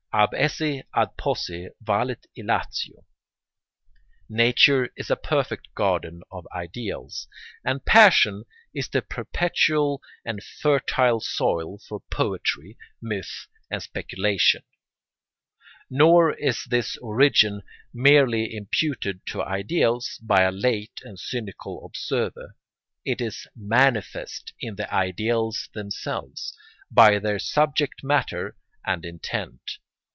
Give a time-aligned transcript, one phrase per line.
[0.13, 3.05] Ab esse ad posse valet illatio.
[4.27, 7.29] Nature is a perfect garden of ideals,
[7.63, 8.43] and passion
[8.73, 14.63] is the perpetual and fertile soil for poetry, myth, and speculation.
[15.89, 17.61] Nor is this origin
[17.93, 22.57] merely imputed to ideals by a late and cynical observer:
[23.05, 26.53] it is manifest in the ideals themselves,
[26.91, 29.61] by their subject matter and intent.